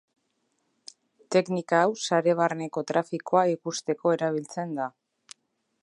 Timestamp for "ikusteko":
3.53-4.15